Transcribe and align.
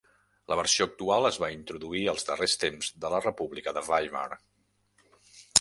La 0.51 0.55
versió 0.59 0.87
actual 0.89 1.27
es 1.29 1.37
va 1.43 1.49
introduir 1.57 2.01
als 2.15 2.27
darrers 2.31 2.57
temps 2.65 2.91
de 3.05 3.15
la 3.17 3.23
República 3.27 3.75
de 3.79 3.85
Weimar. 3.93 4.29